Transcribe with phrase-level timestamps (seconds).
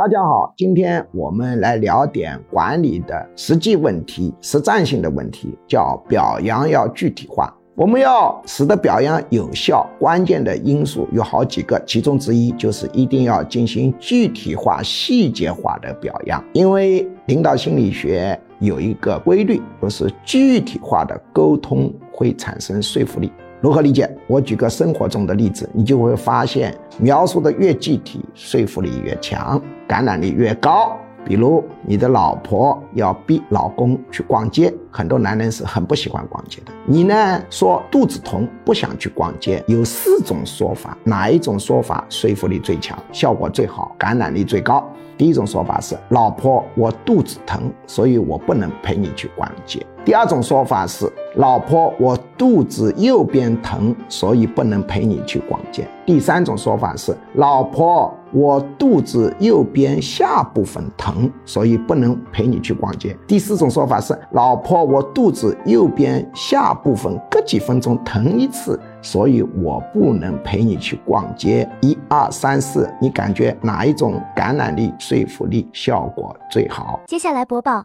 [0.00, 7.54] 大家好，今天我们来聊点管理的实际问题、实战性的问题，叫表扬要具体化。
[7.76, 16.42] 我们要使得表扬有效，关键的因素有好几个，其中之一就是一定要进行具体化、细节化的表扬。
[16.54, 23.30] 因为领导心理学有一个规律，就是具体化的沟通会产生说服力。
[23.60, 24.10] 如何理解？
[24.26, 30.96] 我举个生活中的例子，你就会发现，描述的越具体，说服力越强，感染力越高。
[31.26, 36.72] 比如，你的老婆要逼老公去逛街，很多男人是很不喜欢逛街的。
[36.86, 39.62] 你呢，说肚子疼，不想去逛街。
[39.66, 44.82] 有四种说法，哪一种说法说服力最强，效果最好，感染力最高？
[45.18, 49.84] 第一种说法是，老婆，我肚子疼，所以我不能陪你去逛街。
[50.02, 55.86] 第二种说法是，老婆，我肚子右边疼，所以不能陪你去逛街。
[56.06, 63.14] 第三种说法是，老婆，我肚子右边下部分疼，所以不能陪你去逛街。
[63.26, 71.68] 第四种说法是，老婆，我肚子右边下部分隔几分钟疼一次，所以我不能陪你去逛街。
[71.82, 76.98] 一二三四，你感觉哪一种感染力、说服力效果最好？
[77.06, 77.84] 接下来播报。